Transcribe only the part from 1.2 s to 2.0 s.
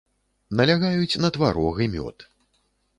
на тварог і